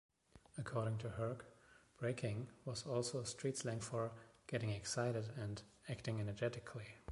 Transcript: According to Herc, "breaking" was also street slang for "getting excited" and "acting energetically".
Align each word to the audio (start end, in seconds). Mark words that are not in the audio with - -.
According 0.57 0.97
to 0.97 1.09
Herc, 1.11 1.45
"breaking" 1.99 2.47
was 2.65 2.87
also 2.87 3.21
street 3.23 3.55
slang 3.59 3.79
for 3.79 4.13
"getting 4.47 4.71
excited" 4.71 5.29
and 5.37 5.61
"acting 5.87 6.19
energetically". 6.19 6.95